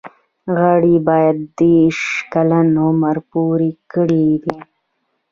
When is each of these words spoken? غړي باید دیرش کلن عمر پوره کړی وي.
غړي 0.59 0.95
باید 1.07 1.37
دیرش 1.57 1.99
کلن 2.33 2.67
عمر 2.85 3.17
پوره 3.31 3.71
کړی 3.91 4.27
وي. 4.43 4.57